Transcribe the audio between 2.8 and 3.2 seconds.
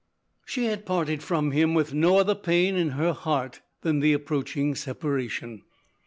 her